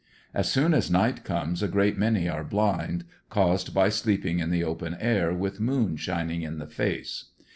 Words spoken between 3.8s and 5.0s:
sleeping in the open